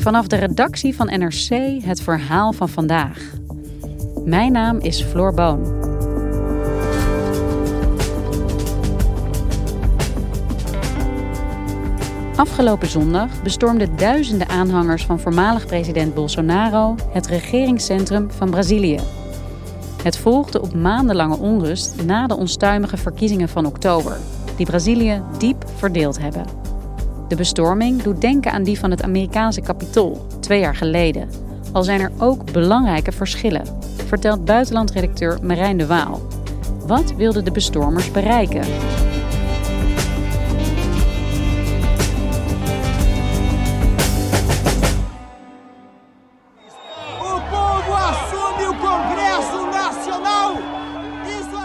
Vanaf 0.00 0.26
de 0.26 0.36
redactie 0.36 0.96
van 0.96 1.06
NRC 1.06 1.82
het 1.84 2.02
verhaal 2.02 2.52
van 2.52 2.68
vandaag. 2.68 3.18
Mijn 4.24 4.52
naam 4.52 4.78
is 4.78 5.02
Floor 5.02 5.34
Boon. 5.34 5.78
Afgelopen 12.36 12.88
zondag 12.88 13.42
bestormden 13.42 13.96
duizenden 13.96 14.48
aanhangers 14.48 15.04
van 15.04 15.20
voormalig 15.20 15.66
president 15.66 16.14
Bolsonaro 16.14 16.94
het 17.12 17.26
regeringscentrum 17.26 18.30
van 18.30 18.50
Brazilië. 18.50 18.98
Het 20.02 20.18
volgde 20.18 20.62
op 20.62 20.74
maandenlange 20.74 21.36
onrust 21.36 22.02
na 22.04 22.26
de 22.26 22.36
onstuimige 22.36 22.96
verkiezingen 22.96 23.48
van 23.48 23.66
oktober, 23.66 24.16
die 24.56 24.66
Brazilië 24.66 25.22
diep 25.38 25.64
verdeeld 25.76 26.18
hebben. 26.18 26.59
De 27.30 27.36
bestorming 27.36 28.02
doet 28.02 28.20
denken 28.20 28.52
aan 28.52 28.62
die 28.62 28.78
van 28.78 28.90
het 28.90 29.02
Amerikaanse 29.02 29.60
kapitool 29.60 30.26
twee 30.40 30.60
jaar 30.60 30.76
geleden. 30.76 31.28
Al 31.72 31.82
zijn 31.82 32.00
er 32.00 32.12
ook 32.18 32.52
belangrijke 32.52 33.12
verschillen, 33.12 33.78
vertelt 34.06 34.44
buitenlandredacteur 34.44 35.38
Marijn 35.42 35.76
de 35.76 35.86
Waal. 35.86 36.20
Wat 36.86 37.14
wilden 37.14 37.44
de 37.44 37.50
bestormers 37.50 38.10
bereiken? 38.10 38.62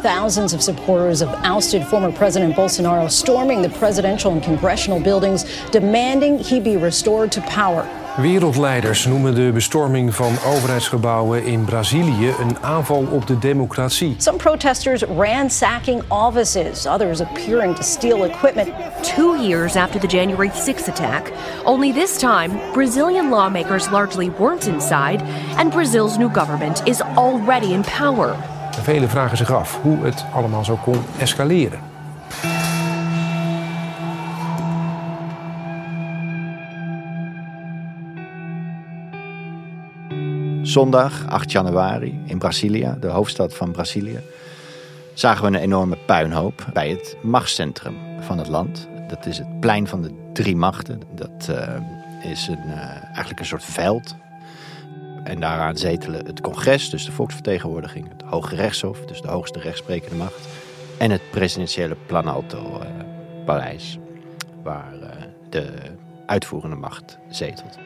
Thousands 0.05 0.53
of 0.53 0.61
supporters 0.61 1.23
of 1.23 1.29
ousted 1.43 1.83
former 1.83 2.11
President 2.11 2.55
Bolsonaro 2.55 3.09
storming 3.09 3.63
the 3.63 3.69
presidential 3.69 4.31
and 4.31 4.43
congressional 4.43 4.99
buildings, 4.99 5.45
demanding 5.71 6.37
he 6.37 6.59
be 6.59 6.77
restored 6.77 7.31
to 7.31 7.41
power. 7.41 7.87
Wereldleiders 8.17 9.05
noemen 9.05 9.35
de 9.35 9.51
bestorming 9.53 10.15
van 10.15 10.37
overheidsgebouwen 10.45 11.45
in 11.45 11.65
Brazilië 11.65 12.33
een 12.39 12.57
aanval 12.61 13.07
op 13.11 13.27
de 13.27 13.37
democratie. 13.37 14.15
Some 14.17 14.37
protesters 14.37 15.03
ransacking 15.03 16.03
offices, 16.07 16.85
others 16.85 17.21
appearing 17.21 17.75
to 17.75 17.83
steal 17.83 18.25
equipment. 18.25 18.69
Two 19.01 19.35
years 19.41 19.75
after 19.75 19.99
the 19.99 20.07
January 20.07 20.49
6th 20.49 20.87
attack, 20.87 21.31
only 21.63 21.93
this 21.93 22.17
time, 22.17 22.51
Brazilian 22.73 23.29
lawmakers 23.29 23.89
largely 23.89 24.29
weren't 24.29 24.67
inside, 24.67 25.21
and 25.57 25.71
Brazil's 25.71 26.17
new 26.17 26.29
government 26.29 26.81
is 26.87 27.01
already 27.01 27.73
in 27.73 27.83
power. 27.83 28.54
Velen 28.81 29.09
vragen 29.09 29.37
zich 29.37 29.53
af 29.53 29.81
hoe 29.81 30.05
het 30.05 30.25
allemaal 30.33 30.65
zo 30.65 30.75
kon 30.75 31.03
escaleren. 31.17 31.79
Zondag 40.61 41.27
8 41.27 41.51
januari 41.51 42.21
in 42.25 42.37
Brasilia, 42.37 42.97
de 42.99 43.07
hoofdstad 43.07 43.55
van 43.55 43.71
Brazilië, 43.71 44.19
zagen 45.13 45.41
we 45.41 45.47
een 45.47 45.63
enorme 45.63 45.97
puinhoop 46.05 46.65
bij 46.73 46.89
het 46.89 47.17
machtscentrum 47.21 47.95
van 48.19 48.37
het 48.37 48.47
land. 48.47 48.87
Dat 49.07 49.25
is 49.25 49.37
het 49.37 49.59
plein 49.59 49.87
van 49.87 50.01
de 50.01 50.29
drie 50.33 50.55
machten. 50.55 51.01
Dat 51.15 51.47
uh, 51.49 52.31
is 52.31 52.47
een, 52.47 52.67
uh, 52.67 52.75
eigenlijk 53.03 53.39
een 53.39 53.45
soort 53.45 53.63
veld 53.63 54.15
en 55.25 55.39
daaraan 55.39 55.77
zetelen 55.77 56.25
het 56.25 56.41
congres, 56.41 56.89
dus 56.89 57.05
de 57.05 57.11
volksvertegenwoordiging, 57.11 58.09
het 58.09 58.21
Hoge 58.25 58.55
Rechtshof, 58.55 59.05
dus 59.05 59.21
de 59.21 59.27
hoogste 59.27 59.59
rechtsprekende 59.59 60.15
macht, 60.15 60.47
en 60.97 61.11
het 61.11 61.21
presidentiële 61.31 61.95
Planalto-paleis, 62.05 63.99
waar 64.63 64.93
uh, 65.01 65.09
de 65.49 65.73
uitvoerende 66.25 66.75
macht 66.75 67.17
zetelt. 67.29 67.77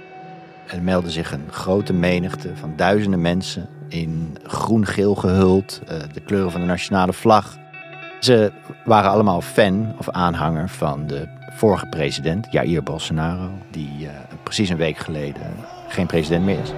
Er 0.67 0.81
meldde 0.81 1.11
zich 1.11 1.31
een 1.31 1.51
grote 1.51 1.93
menigte 1.93 2.55
van 2.55 2.73
duizenden 2.75 3.21
mensen 3.21 3.69
in 3.87 4.37
groen-geel 4.43 5.15
gehuld, 5.15 5.81
uh, 5.83 5.89
de 6.13 6.21
kleuren 6.21 6.51
van 6.51 6.61
de 6.61 6.67
nationale 6.67 7.13
vlag. 7.13 7.57
Ze 8.19 8.51
waren 8.85 9.11
allemaal 9.11 9.41
fan 9.41 9.95
of 9.97 10.09
aanhanger 10.09 10.69
van 10.69 11.07
de 11.07 11.27
vorige 11.51 11.85
president, 11.85 12.47
Jair 12.51 12.83
Bolsonaro, 12.83 13.49
die 13.71 14.07
precies 14.43 14.69
een 14.69 14.77
week 14.77 14.97
geleden 14.97 15.41
geen 15.87 16.07
president 16.07 16.45
meer 16.45 16.59
is. 16.59 16.71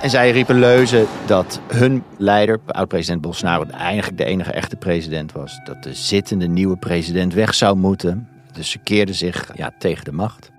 En 0.00 0.10
zij 0.10 0.30
riepen 0.30 0.58
leuzen 0.58 1.06
dat 1.26 1.60
hun 1.68 2.02
leider, 2.18 2.60
oud-president 2.66 3.20
Bolsonaro, 3.20 3.64
eigenlijk 3.64 4.18
de 4.18 4.24
enige 4.24 4.52
echte 4.52 4.76
president 4.76 5.32
was. 5.32 5.60
Dat 5.64 5.82
de 5.82 5.94
zittende 5.94 6.46
nieuwe 6.46 6.76
president 6.76 7.34
weg 7.34 7.54
zou 7.54 7.76
moeten. 7.76 8.28
Dus 8.52 8.70
ze 8.70 8.78
keerden 8.78 9.14
zich 9.14 9.50
ja, 9.54 9.72
tegen 9.78 10.04
de 10.04 10.12
macht. 10.12 10.50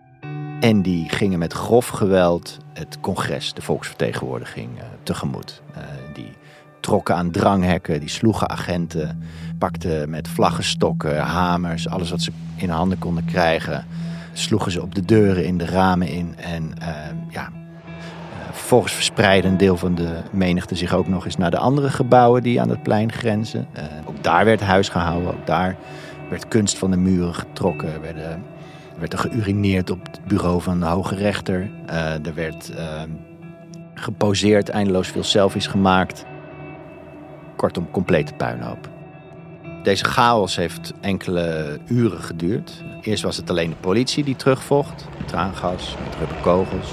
En 0.60 0.82
die 0.82 1.10
gingen 1.10 1.40
met 1.40 1.54
grof 1.54 1.88
geweld 1.88 2.58
het 2.74 2.98
congres, 3.00 3.54
de 3.54 3.62
volksvertegenwoordiging, 3.62 4.70
uh, 4.78 4.84
tegemoet. 5.04 5.62
Uh, 5.78 5.84
die 6.14 6.32
trokken 6.80 7.16
aan 7.16 7.32
dranghekken, 7.32 8.00
die 8.00 8.10
sloegen 8.10 8.50
agenten, 8.50 9.24
pakten 9.58 10.10
met 10.10 10.28
vlaggenstokken, 10.28 11.18
hamers, 11.18 11.88
alles 11.88 12.10
wat 12.10 12.22
ze 12.22 12.32
in 12.56 12.70
handen 12.70 12.98
konden 12.98 13.26
krijgen. 13.26 13.86
Sloegen 14.34 14.72
ze 14.72 14.82
op 14.82 14.96
de 14.96 15.06
deuren 15.06 15.46
in, 15.46 15.58
de 15.58 15.66
ramen 15.66 16.08
in 16.08 16.36
en 16.38 16.74
uh, 16.82 16.88
ja, 17.30 17.50
Vervolgens 18.72 19.00
verspreidde 19.00 19.48
een 19.48 19.58
deel 19.58 19.78
van 19.78 19.96
de 19.96 20.18
menigte 20.32 20.76
zich 20.76 20.94
ook 20.94 21.08
nog 21.08 21.26
eens 21.26 21.38
naar 21.38 21.52
de 21.52 21.58
andere 21.58 21.90
gebouwen 21.90 22.44
die 22.44 22.62
aan 22.62 22.70
het 22.70 22.84
plein 22.84 23.12
grenzen. 23.12 23.68
Uh, 23.78 23.84
ook 24.06 24.24
daar 24.24 24.46
werd 24.46 24.62
huis 24.62 24.90
gehouden, 24.90 25.34
ook 25.34 25.46
daar 25.46 25.78
werd 26.30 26.48
kunst 26.48 26.78
van 26.78 26.92
de 26.92 26.98
muren 26.98 27.34
getrokken, 27.34 28.02
werden, 28.02 28.44
werd 29.00 29.14
er 29.14 29.20
geurineerd 29.20 29.90
op 29.90 30.00
het 30.04 30.20
bureau 30.28 30.62
van 30.62 30.80
de 30.80 30.86
hoge 30.86 31.16
rechter. 31.16 31.70
Uh, 31.90 32.26
er 32.26 32.34
werd 32.36 32.72
uh, 32.76 33.02
geposeerd, 33.94 34.70
eindeloos 34.70 35.08
veel 35.08 35.24
selfies 35.24 35.68
gemaakt. 35.68 36.26
Kortom, 37.56 37.92
complete 37.92 38.34
puinhoop. 38.34 38.90
Deze 39.84 40.06
chaos 40.06 40.56
heeft 40.56 40.94
enkele 41.02 41.78
uren 41.88 42.22
geduurd. 42.22 42.84
Eerst 43.02 43.24
was 43.24 43.38
het 43.38 43.50
alleen 43.50 43.70
de 43.70 43.76
politie 43.76 44.24
die 44.24 44.36
terugvocht. 44.36 45.08
Traangas, 45.26 45.96
met 46.06 46.16
rubberkogels 46.20 46.92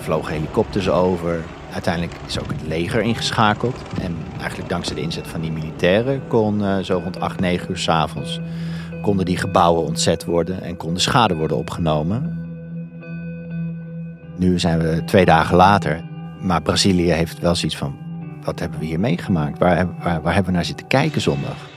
vlogen 0.00 0.32
helikopters 0.32 0.88
over. 0.88 1.44
Uiteindelijk 1.72 2.14
is 2.26 2.40
ook 2.40 2.48
het 2.48 2.66
leger 2.66 3.02
ingeschakeld. 3.02 3.76
En 4.02 4.16
eigenlijk 4.38 4.68
dankzij 4.68 4.94
de 4.94 5.00
inzet 5.00 5.26
van 5.26 5.40
die 5.40 5.52
militairen 5.52 6.22
kon 6.28 6.60
uh, 6.60 6.78
zo 6.78 7.00
rond 7.04 7.20
8, 7.20 7.40
9 7.40 7.70
uur 7.70 7.78
s'avonds 7.78 8.40
konden 9.02 9.24
die 9.24 9.36
gebouwen 9.36 9.84
ontzet 9.84 10.24
worden 10.24 10.62
en 10.62 10.76
kon 10.76 10.94
de 10.94 11.00
schade 11.00 11.34
worden 11.34 11.56
opgenomen. 11.56 12.38
Nu 14.36 14.58
zijn 14.58 14.78
we 14.78 15.02
twee 15.04 15.24
dagen 15.24 15.56
later, 15.56 16.04
maar 16.40 16.62
Brazilië 16.62 17.10
heeft 17.10 17.38
wel 17.38 17.54
zoiets 17.54 17.76
van: 17.76 17.96
wat 18.44 18.60
hebben 18.60 18.78
we 18.78 18.86
hier 18.86 19.00
meegemaakt? 19.00 19.58
Waar, 19.58 19.88
waar, 20.02 20.22
waar 20.22 20.34
hebben 20.34 20.52
we 20.52 20.56
naar 20.56 20.66
zitten 20.66 20.86
kijken 20.86 21.20
zondag? 21.20 21.69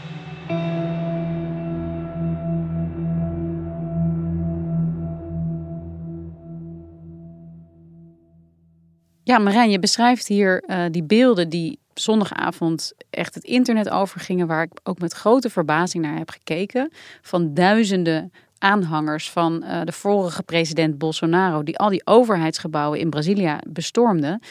Ja, 9.24 9.38
Marijn, 9.38 9.70
je 9.70 9.80
beschrijft 9.80 10.28
hier 10.28 10.64
uh, 10.68 10.84
die 10.92 11.04
beelden 11.04 11.50
die 11.50 11.80
zondagavond 11.94 12.94
echt 13.10 13.36
het 13.36 13.44
internet 13.44 13.90
overgingen, 13.90 14.48
waar 14.48 14.64
ik 14.64 14.72
ook 14.84 15.00
met 15.00 15.14
grote 15.14 15.50
verbazing 15.50 16.04
naar 16.04 16.18
heb 16.18 16.30
gekeken. 16.30 16.92
Van 17.22 17.54
duizenden 17.54 18.32
aanhangers 18.58 19.30
van 19.30 19.64
uh, 19.64 19.82
de 19.84 19.92
vorige 19.92 20.44
president 20.44 20.98
Bolsonaro, 20.98 21.64
die 21.64 21.78
al 21.78 21.90
die 21.90 22.06
overheidsgebouwen 22.06 23.00
in 23.00 23.10
Brazilië 23.10 23.56
bestormden. 23.68 24.42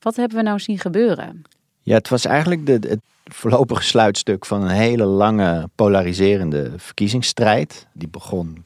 Wat 0.00 0.16
hebben 0.16 0.36
we 0.36 0.42
nou 0.42 0.58
zien 0.58 0.78
gebeuren? 0.78 1.42
Ja, 1.80 1.94
het 1.94 2.08
was 2.08 2.24
eigenlijk 2.24 2.66
de, 2.66 2.78
het 2.88 3.00
voorlopige 3.24 3.82
sluitstuk 3.82 4.46
van 4.46 4.62
een 4.62 4.68
hele 4.68 5.04
lange 5.04 5.68
polariserende 5.74 6.72
verkiezingsstrijd. 6.76 7.86
Die 7.92 8.08
begon 8.08 8.64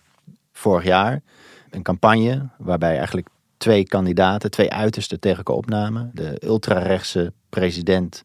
vorig 0.53 0.85
jaar. 0.85 1.21
Een 1.71 1.83
campagne 1.83 2.49
waarbij 2.59 2.97
eigenlijk 2.97 3.29
twee 3.65 3.85
kandidaten, 3.85 4.51
twee 4.51 4.71
uitersten 4.71 5.21
tegen 5.21 5.37
elkaar 5.37 5.57
opnamen. 5.57 6.11
De 6.15 6.41
ultrarechtse 6.45 7.33
president 7.49 8.23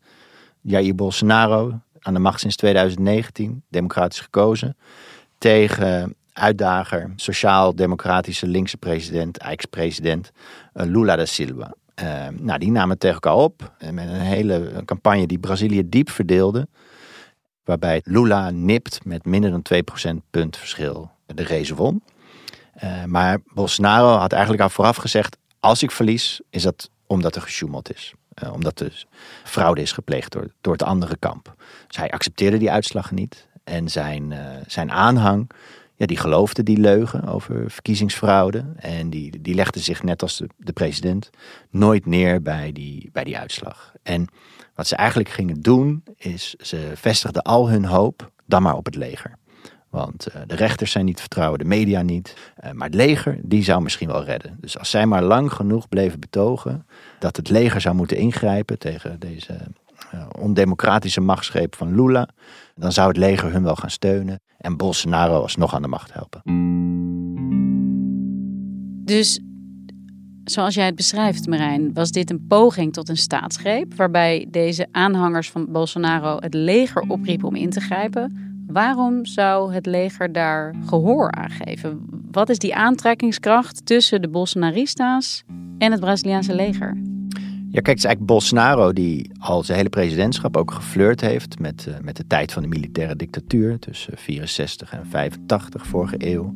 Jair 0.62 0.96
Bolsonaro, 0.96 1.80
aan 2.00 2.14
de 2.14 2.20
macht 2.20 2.40
sinds 2.40 2.56
2019, 2.56 3.64
democratisch 3.70 4.20
gekozen. 4.20 4.78
Tegen 5.38 6.16
uitdager, 6.34 7.14
sociaal-democratische 7.16 8.48
linkse 8.48 8.78
president, 8.78 9.38
ex-president 9.38 10.32
Lula 10.74 11.16
da 11.16 11.26
Silva. 11.26 11.74
nou, 12.40 12.60
die 12.60 12.72
namen 12.72 12.98
tegen 12.98 13.16
elkaar 13.22 13.44
op 13.44 13.74
met 13.80 14.08
een 14.08 14.20
hele 14.20 14.82
campagne 14.86 15.28
die 15.28 15.40
Brazilië 15.40 15.90
diep 15.90 16.10
verdeelde. 16.10 16.68
Waarbij 17.64 18.02
Lula 18.04 18.50
nipt 18.50 19.06
met 19.06 19.26
minder 19.26 19.52
dan 19.52 19.66
2% 20.14 20.30
punt 20.30 20.58
verschil 20.58 21.12
de 21.26 21.44
race 21.44 21.76
won. 21.76 22.04
Maar 23.06 23.40
Bolsonaro 23.54 24.18
had 24.18 24.32
eigenlijk 24.32 24.64
al 24.64 24.70
vooraf 24.70 24.96
gezegd: 24.96 25.38
als 25.60 25.84
ik 25.84 25.92
verlies, 25.92 26.42
is 26.50 26.64
dat 26.64 26.90
omdat 27.08 27.36
er 27.36 27.42
gesjoemeld 27.42 27.94
is. 27.94 28.14
Uh, 28.44 28.54
omdat 28.54 28.80
er 28.80 29.06
fraude 29.44 29.82
is 29.82 29.92
gepleegd 29.92 30.32
door, 30.32 30.48
door 30.62 30.74
het 30.74 30.84
andere 30.84 31.18
kamp. 31.18 31.56
Dus 31.88 31.98
hij 31.98 32.12
accepteerde 32.12 32.58
die 32.58 32.72
uitslag 32.72 33.12
niet. 33.12 33.48
En 33.64 33.90
zijn, 33.90 34.32
uh, 34.32 34.40
zijn 34.68 34.92
aanhang, 34.92 35.50
ja, 35.96 36.06
die 36.06 36.18
geloofde 36.18 36.64
die 36.64 36.78
leugen 36.78 37.28
over 37.28 37.72
verkiezingsfraude. 37.72 38.66
En 38.76 39.10
die, 39.10 39.42
die 39.42 39.56
legde 39.56 39.80
zich, 39.80 40.04
net 40.04 40.22
als 40.22 40.38
de, 40.38 40.50
de 40.58 40.74
president, 40.74 41.30
nooit 41.70 42.06
neer 42.06 42.42
bij 42.42 42.72
die, 42.72 43.10
bij 43.14 43.24
die 43.24 43.38
uitslag. 43.38 43.94
En 44.04 44.28
wat 44.76 44.88
ze 44.88 44.96
eigenlijk 44.96 45.30
gingen 45.30 45.62
doen, 45.62 46.04
is 46.16 46.54
ze 46.54 46.92
vestigden 46.96 47.42
al 47.42 47.70
hun 47.70 47.86
hoop 47.86 48.32
dan 48.46 48.62
maar 48.62 48.76
op 48.76 48.86
het 48.86 48.96
leger. 48.96 49.38
Want 49.90 50.28
uh, 50.28 50.42
de 50.48 50.56
rechters 50.56 50.92
zijn 50.92 51.06
niet 51.06 51.20
vertrouwen, 51.20 51.60
de 51.60 51.66
media 51.66 52.02
niet. 52.02 52.36
Uh, 52.64 52.72
maar 52.72 52.88
het 52.88 52.96
leger, 52.96 53.40
die 53.44 53.64
zou 53.64 53.82
misschien 53.82 54.08
wel 54.08 54.24
redden. 54.24 54.58
Dus 54.62 54.78
als 54.78 54.90
zij 54.90 55.06
maar 55.06 55.24
lang 55.24 55.54
genoeg 55.54 55.90
bleven 55.90 56.20
betogen 56.20 56.86
dat 57.20 57.36
het 57.36 57.50
leger 57.50 57.82
zou 57.82 57.96
moeten 57.96 58.18
ingrijpen 58.18 58.80
tegen 58.80 59.20
deze 59.20 59.58
uh, 60.14 60.26
ondemocratische 60.40 61.22
machtsgreep 61.22 61.76
van 61.76 61.96
Lula, 61.96 62.28
dan 62.76 62.92
zou 62.92 63.08
het 63.08 63.18
leger 63.18 63.52
hun 63.52 63.64
wel 63.64 63.76
gaan 63.76 63.90
steunen 63.90 64.40
en 64.58 64.78
Bolsonaro 64.78 65.42
alsnog 65.42 65.74
aan 65.74 65.82
de 65.82 65.88
macht 65.88 66.14
helpen. 66.14 66.42
Dus 69.06 69.40
zoals 70.44 70.74
jij 70.74 70.86
het 70.86 70.96
beschrijft, 70.96 71.48
Marijn, 71.48 71.94
was 71.94 72.12
dit 72.12 72.30
een 72.30 72.46
poging 72.48 72.94
tot 72.94 73.10
een 73.10 73.18
staatsgreep 73.18 73.94
waarbij 73.96 74.48
deze 74.50 74.88
aanhangers 74.92 75.50
van 75.50 75.72
Bolsonaro 75.72 76.38
het 76.40 76.54
leger 76.54 77.02
opriepen 77.02 77.48
om 77.48 77.56
in 77.56 77.70
te 77.70 77.80
grijpen 77.80 78.49
Waarom 78.72 79.26
zou 79.26 79.74
het 79.74 79.86
leger 79.86 80.32
daar 80.32 80.76
gehoor 80.86 81.32
aan 81.32 81.50
geven? 81.50 82.06
Wat 82.32 82.50
is 82.50 82.58
die 82.58 82.76
aantrekkingskracht 82.76 83.86
tussen 83.86 84.22
de 84.22 84.28
Bolsonaristas 84.28 85.44
en 85.78 85.92
het 85.92 86.00
Braziliaanse 86.00 86.56
leger? 86.56 86.98
Ja, 87.72 87.82
kijk, 87.82 87.88
het 87.88 87.98
is 87.98 88.04
eigenlijk 88.04 88.26
Bolsonaro 88.26 88.94
die 88.94 89.32
al 89.40 89.64
zijn 89.64 89.78
hele 89.78 89.90
presidentschap 89.90 90.58
ook 90.58 90.72
geflirt 90.72 91.22
heeft 91.22 91.60
met, 91.60 91.86
uh, 91.90 91.96
met 92.02 92.18
de 92.18 92.28
tijd 92.28 92.52
van 92.52 92.62
de 92.62 92.68
militaire 92.68 93.16
dictatuur 93.16 93.80
tussen 93.80 94.18
64 94.18 94.94
en 94.94 95.06
85 95.06 95.88
vorige 95.88 96.16
eeuw. 96.18 96.56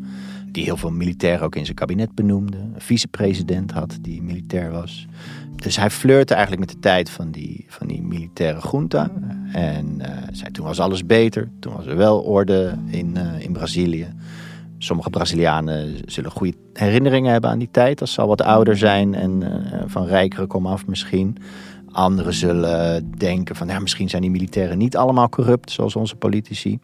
Die 0.53 0.63
heel 0.63 0.77
veel 0.77 0.91
militairen 0.91 1.45
ook 1.45 1.55
in 1.55 1.65
zijn 1.65 1.77
kabinet 1.77 2.15
benoemde. 2.15 2.57
Een 2.57 2.81
vicepresident 2.81 3.71
had 3.71 3.97
die 4.01 4.21
militair 4.21 4.71
was. 4.71 5.07
Dus 5.55 5.77
hij 5.77 5.89
flirte 5.89 6.33
eigenlijk 6.33 6.65
met 6.65 6.75
de 6.75 6.81
tijd 6.81 7.09
van 7.09 7.31
die, 7.31 7.65
van 7.67 7.87
die 7.87 8.01
militaire 8.01 8.69
junta. 8.71 9.11
En 9.51 9.97
uh, 9.99 10.07
zei, 10.31 10.51
toen 10.51 10.65
was 10.65 10.79
alles 10.79 11.05
beter. 11.05 11.49
Toen 11.59 11.73
was 11.73 11.85
er 11.85 11.95
wel 11.95 12.19
orde 12.19 12.77
in, 12.85 13.15
uh, 13.17 13.39
in 13.39 13.53
Brazilië. 13.53 14.07
Sommige 14.77 15.09
Brazilianen 15.09 15.97
zullen 16.05 16.31
goede 16.31 16.53
herinneringen 16.73 17.31
hebben 17.31 17.49
aan 17.49 17.59
die 17.59 17.71
tijd. 17.71 18.01
Als 18.01 18.13
ze 18.13 18.25
wat 18.25 18.41
ouder 18.41 18.77
zijn 18.77 19.13
en 19.13 19.41
uh, 19.41 19.81
van 19.85 20.05
rijkere 20.05 20.47
komaf 20.47 20.87
misschien. 20.87 21.37
Anderen 21.91 22.33
zullen 22.33 23.11
denken 23.17 23.55
van 23.55 23.67
ja, 23.67 23.79
misschien 23.79 24.09
zijn 24.09 24.21
die 24.21 24.31
militairen 24.31 24.77
niet 24.77 24.97
allemaal 24.97 25.29
corrupt 25.29 25.71
zoals 25.71 25.95
onze 25.95 26.15
politici. 26.15 26.79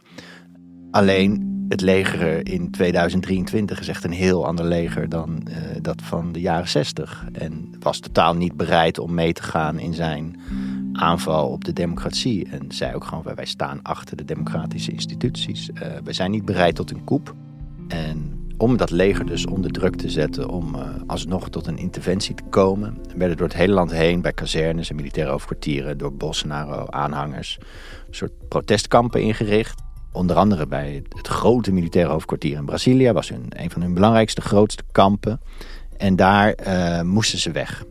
Alleen 0.91 1.57
het 1.69 1.81
leger 1.81 2.47
in 2.47 2.71
2023 2.71 3.79
is 3.79 3.87
echt 3.87 4.03
een 4.03 4.11
heel 4.11 4.45
ander 4.45 4.65
leger 4.65 5.09
dan 5.09 5.47
uh, 5.49 5.55
dat 5.81 6.01
van 6.01 6.31
de 6.31 6.39
jaren 6.39 6.67
60. 6.67 7.25
En 7.31 7.69
was 7.79 7.99
totaal 7.99 8.35
niet 8.35 8.57
bereid 8.57 8.99
om 8.99 9.13
mee 9.13 9.33
te 9.33 9.43
gaan 9.43 9.79
in 9.79 9.93
zijn 9.93 10.39
aanval 10.93 11.47
op 11.49 11.65
de 11.65 11.73
democratie. 11.73 12.47
En 12.49 12.71
zei 12.71 12.95
ook 12.95 13.03
gewoon, 13.03 13.23
wij 13.35 13.45
staan 13.45 13.79
achter 13.81 14.17
de 14.17 14.25
democratische 14.25 14.91
instituties. 14.91 15.69
Uh, 15.69 15.81
wij 16.03 16.13
zijn 16.13 16.31
niet 16.31 16.45
bereid 16.45 16.75
tot 16.75 16.91
een 16.91 17.03
coup. 17.03 17.35
En 17.87 18.39
om 18.57 18.77
dat 18.77 18.89
leger 18.89 19.25
dus 19.25 19.45
onder 19.45 19.71
druk 19.71 19.95
te 19.95 20.09
zetten, 20.09 20.49
om 20.49 20.75
uh, 20.75 20.81
alsnog 21.07 21.49
tot 21.49 21.67
een 21.67 21.77
interventie 21.77 22.35
te 22.35 22.43
komen, 22.49 22.97
werden 23.15 23.37
door 23.37 23.47
het 23.47 23.55
hele 23.55 23.73
land 23.73 23.91
heen, 23.91 24.21
bij 24.21 24.33
kazernes 24.33 24.89
en 24.89 24.95
militaire 24.95 25.31
hoofdkwartieren, 25.31 25.97
door 25.97 26.13
Bolsonaro-aanhangers, 26.13 27.57
een 28.07 28.13
soort 28.13 28.47
protestkampen 28.47 29.21
ingericht. 29.21 29.81
Onder 30.11 30.35
andere 30.35 30.67
bij 30.67 31.03
het 31.09 31.27
grote 31.27 31.71
militaire 31.71 32.11
hoofdkwartier 32.11 32.57
in 32.57 32.65
Brazilië 32.65 33.11
was 33.11 33.29
hun, 33.29 33.45
een 33.49 33.71
van 33.71 33.81
hun 33.81 33.93
belangrijkste, 33.93 34.41
grootste 34.41 34.83
kampen. 34.91 35.41
En 35.97 36.15
daar 36.15 36.55
uh, 36.67 37.01
moesten 37.01 37.39
ze 37.39 37.51
weg. 37.51 37.83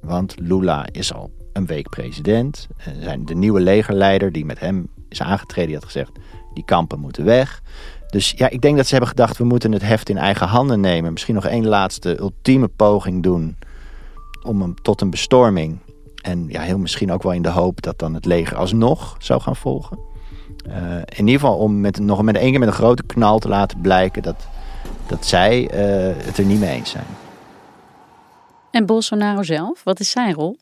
Want 0.00 0.34
Lula 0.38 0.86
is 0.92 1.14
al 1.14 1.30
een 1.52 1.66
week 1.66 1.88
president. 1.88 2.68
En 2.76 3.02
zijn 3.02 3.24
de 3.24 3.34
nieuwe 3.34 3.60
legerleider 3.60 4.32
die 4.32 4.44
met 4.44 4.60
hem 4.60 4.88
is 5.08 5.22
aangetreden, 5.22 5.66
die 5.66 5.76
had 5.76 5.84
gezegd: 5.84 6.12
die 6.54 6.64
kampen 6.64 7.00
moeten 7.00 7.24
weg. 7.24 7.62
Dus 8.08 8.30
ja, 8.36 8.50
ik 8.50 8.60
denk 8.60 8.76
dat 8.76 8.84
ze 8.84 8.90
hebben 8.90 9.10
gedacht: 9.10 9.38
we 9.38 9.44
moeten 9.44 9.72
het 9.72 9.82
heft 9.82 10.08
in 10.08 10.18
eigen 10.18 10.46
handen 10.46 10.80
nemen. 10.80 11.12
Misschien 11.12 11.34
nog 11.34 11.46
één 11.46 11.66
laatste 11.66 12.18
ultieme 12.18 12.68
poging 12.68 13.22
doen 13.22 13.56
om 14.42 14.60
hem 14.60 14.74
tot 14.82 15.00
een 15.00 15.10
bestorming. 15.10 15.78
En 16.22 16.48
ja, 16.48 16.60
heel 16.60 16.78
misschien 16.78 17.12
ook 17.12 17.22
wel 17.22 17.32
in 17.32 17.42
de 17.42 17.48
hoop 17.48 17.82
dat 17.82 17.98
dan 17.98 18.14
het 18.14 18.24
leger 18.24 18.56
alsnog 18.56 19.16
zou 19.18 19.40
gaan 19.40 19.56
volgen. 19.56 19.98
Uh, 20.68 20.96
in 20.96 21.26
ieder 21.26 21.40
geval 21.40 21.56
om 21.56 21.80
met, 21.80 21.98
nog 21.98 22.22
met 22.22 22.36
één 22.36 22.50
keer 22.50 22.58
met 22.58 22.68
een 22.68 22.74
grote 22.74 23.02
knal 23.02 23.38
te 23.38 23.48
laten 23.48 23.80
blijken 23.80 24.22
dat, 24.22 24.46
dat 25.06 25.26
zij 25.26 25.60
uh, 25.62 25.68
het 26.24 26.38
er 26.38 26.44
niet 26.44 26.60
mee 26.60 26.70
eens 26.70 26.90
zijn. 26.90 27.06
En 28.70 28.86
Bolsonaro 28.86 29.42
zelf, 29.42 29.84
wat 29.84 30.00
is 30.00 30.10
zijn 30.10 30.34
rol? 30.34 30.56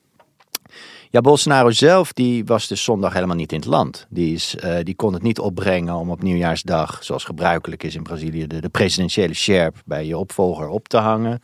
Ja, 1.10 1.20
Bolsonaro 1.20 1.70
zelf 1.70 2.12
die 2.12 2.44
was 2.44 2.68
dus 2.68 2.84
zondag 2.84 3.12
helemaal 3.12 3.36
niet 3.36 3.52
in 3.52 3.58
het 3.58 3.68
land. 3.68 4.06
Die, 4.08 4.34
is, 4.34 4.56
uh, 4.64 4.76
die 4.82 4.94
kon 4.94 5.12
het 5.12 5.22
niet 5.22 5.38
opbrengen 5.38 5.94
om 5.94 6.10
op 6.10 6.22
nieuwjaarsdag, 6.22 7.04
zoals 7.04 7.24
gebruikelijk 7.24 7.82
is 7.82 7.94
in 7.94 8.02
Brazilië, 8.02 8.46
de, 8.46 8.60
de 8.60 8.68
presidentiële 8.68 9.34
sjerp 9.34 9.76
bij 9.84 10.06
je 10.06 10.18
opvolger 10.18 10.68
op 10.68 10.88
te 10.88 10.96
hangen. 10.96 11.40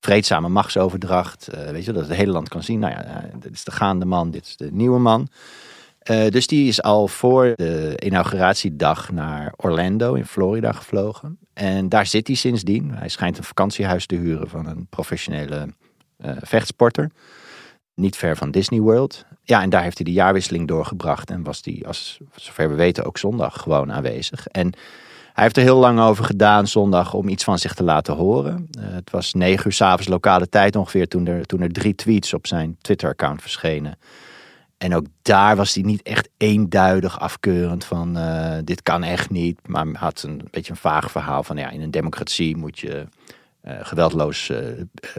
Vreedzame 0.00 0.48
machtsoverdracht, 0.48 1.48
weet 1.70 1.84
je, 1.84 1.92
dat 1.92 2.08
het 2.08 2.16
hele 2.16 2.32
land 2.32 2.48
kan 2.48 2.62
zien. 2.62 2.78
Nou 2.78 2.92
ja, 2.92 3.30
dit 3.40 3.52
is 3.52 3.64
de 3.64 3.70
gaande 3.70 4.04
man, 4.04 4.30
dit 4.30 4.46
is 4.46 4.56
de 4.56 4.72
nieuwe 4.72 4.98
man. 4.98 5.28
Uh, 6.10 6.28
dus 6.28 6.46
die 6.46 6.68
is 6.68 6.82
al 6.82 7.08
voor 7.08 7.52
de 7.56 7.94
inauguratiedag 8.04 9.12
naar 9.12 9.52
Orlando 9.56 10.14
in 10.14 10.26
Florida 10.26 10.72
gevlogen. 10.72 11.38
En 11.54 11.88
daar 11.88 12.06
zit 12.06 12.26
hij 12.26 12.36
sindsdien. 12.36 12.90
Hij 12.94 13.08
schijnt 13.08 13.38
een 13.38 13.44
vakantiehuis 13.44 14.06
te 14.06 14.14
huren 14.14 14.48
van 14.48 14.66
een 14.66 14.86
professionele 14.90 15.68
uh, 16.24 16.30
vechtsporter. 16.40 17.10
Niet 17.94 18.16
ver 18.16 18.36
van 18.36 18.50
Disney 18.50 18.80
World. 18.80 19.24
Ja, 19.42 19.62
en 19.62 19.70
daar 19.70 19.82
heeft 19.82 19.96
hij 19.96 20.06
de 20.06 20.12
jaarwisseling 20.12 20.68
doorgebracht. 20.68 21.30
En 21.30 21.42
was 21.42 21.60
hij, 21.64 21.84
zover 22.34 22.68
we 22.68 22.74
weten, 22.74 23.04
ook 23.04 23.18
zondag 23.18 23.60
gewoon 23.60 23.92
aanwezig. 23.92 24.46
En 24.46 24.72
hij 25.32 25.44
heeft 25.44 25.56
er 25.56 25.62
heel 25.62 25.78
lang 25.78 26.00
over 26.00 26.24
gedaan 26.24 26.66
zondag 26.66 27.14
om 27.14 27.28
iets 27.28 27.44
van 27.44 27.58
zich 27.58 27.74
te 27.74 27.84
laten 27.84 28.14
horen. 28.14 28.68
Uh, 28.78 28.84
het 28.88 29.10
was 29.10 29.34
negen 29.34 29.66
uur 29.66 29.72
s'avonds 29.72 30.08
lokale 30.08 30.48
tijd 30.48 30.76
ongeveer 30.76 31.08
toen 31.08 31.26
er, 31.26 31.46
toen 31.46 31.60
er 31.60 31.72
drie 31.72 31.94
tweets 31.94 32.34
op 32.34 32.46
zijn 32.46 32.76
Twitter-account 32.80 33.40
verschenen 33.40 33.98
en 34.78 34.94
ook 34.94 35.06
daar 35.22 35.56
was 35.56 35.74
hij 35.74 35.82
niet 35.82 36.02
echt 36.02 36.28
eenduidig 36.36 37.20
afkeurend 37.20 37.84
van 37.84 38.18
uh, 38.18 38.58
dit 38.64 38.82
kan 38.82 39.02
echt 39.02 39.30
niet. 39.30 39.68
Maar 39.68 39.86
had 39.92 40.22
een 40.22 40.48
beetje 40.50 40.70
een 40.70 40.78
vaag 40.78 41.10
verhaal 41.10 41.42
van 41.42 41.56
ja, 41.56 41.70
in 41.70 41.80
een 41.80 41.90
democratie 41.90 42.56
moet 42.56 42.78
je 42.78 43.06
uh, 43.64 43.72
geweldloos 43.80 44.48
uh, 44.48 44.58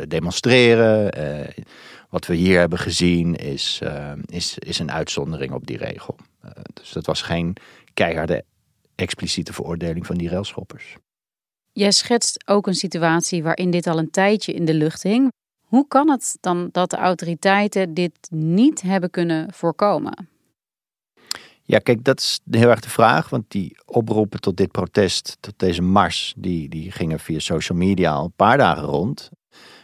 demonstreren. 0.08 1.12
wat 2.10 2.26
we 2.26 2.36
hier 2.36 2.60
hebben 2.60 2.80
gezien 2.80 3.36
is, 3.36 3.82
is, 4.26 4.58
is 4.58 4.80
een 4.80 4.92
uitzondering 4.92 5.52
op 5.52 5.68
die 5.68 5.78
regel. 5.78 6.16
dus 6.74 6.92
dat 6.92 7.06
was 7.06 7.22
geen 7.22 7.56
keiharde 7.94 8.44
expliciete 8.96 9.54
veroordeling 9.54 10.06
van 10.06 10.18
die 10.18 10.30
railschoppers. 10.30 10.96
Jij 11.72 11.92
schetst 11.92 12.48
ook 12.48 12.68
een 12.68 12.74
situatie 12.74 13.44
waarin 13.44 13.72
dit 13.72 13.88
al 13.88 13.98
een 13.98 14.12
tijdje 14.12 14.54
in 14.54 14.66
de 14.66 14.74
lucht 14.74 15.04
hing. 15.04 15.32
Hoe 15.68 15.88
kan 15.88 16.10
het 16.10 16.38
dan 16.42 16.70
dat 16.72 16.90
de 16.90 16.98
autoriteiten 16.98 17.94
dit 17.94 18.18
niet 18.30 18.82
hebben 18.82 19.10
kunnen 19.10 19.54
voorkomen? 19.54 20.30
Ja, 21.64 21.80
kijk, 21.80 22.04
dat 22.04 22.20
is 22.20 22.40
heel 22.50 22.70
erg 22.70 22.80
de 22.80 22.90
vraag. 22.90 23.30
Want 23.30 23.44
die 23.48 23.78
oproepen 23.86 24.40
tot 24.40 24.58
dit 24.58 24.72
protest, 24.72 25.38
tot 25.40 25.54
deze 25.60 25.82
mars, 25.82 26.34
die, 26.38 26.70
die 26.70 26.92
gingen 26.92 27.20
via 27.20 27.40
social 27.40 27.78
media 27.78 28.14
al 28.14 28.24
een 28.24 28.34
paar 28.36 28.58
dagen 28.58 28.84
rond. 28.84 29.30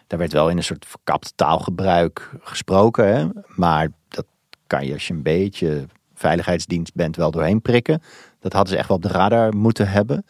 Daar 0.07 0.19
werd 0.19 0.33
wel 0.33 0.49
in 0.49 0.57
een 0.57 0.63
soort 0.63 0.85
verkapt 0.85 1.33
taalgebruik 1.35 2.31
gesproken. 2.39 3.15
Hè? 3.15 3.27
Maar 3.55 3.87
dat 4.07 4.25
kan 4.67 4.85
je 4.85 4.93
als 4.93 5.07
je 5.07 5.13
een 5.13 5.23
beetje 5.23 5.87
veiligheidsdienst 6.13 6.93
bent 6.93 7.15
wel 7.15 7.31
doorheen 7.31 7.61
prikken. 7.61 8.01
Dat 8.39 8.53
hadden 8.53 8.71
ze 8.71 8.77
echt 8.77 8.87
wel 8.87 8.97
op 8.97 9.03
de 9.03 9.09
radar 9.09 9.55
moeten 9.55 9.87
hebben. 9.87 10.25